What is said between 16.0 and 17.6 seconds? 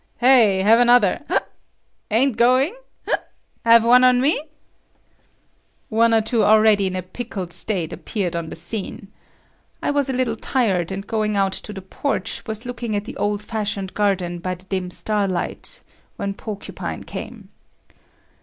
when Porcupine came.